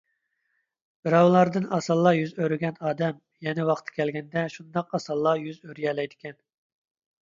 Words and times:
بىراۋلاردىن 1.07 1.67
ئاسانلا 1.77 2.15
يۈز 2.21 2.33
ئۆرۈگەن 2.41 2.81
ئادەم، 2.89 3.21
يەنە 3.51 3.69
ۋاقتى 3.71 3.97
كەلگەندە 4.01 4.49
شۇنداق 4.59 5.01
ئاسانلا 5.03 5.39
يەنە 5.41 5.49
يۈز 5.57 5.65
ئۆرۈيەلەيدىكەن 5.71 6.47